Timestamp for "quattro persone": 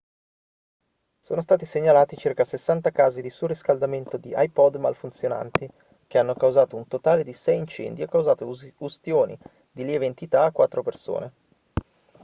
10.51-11.31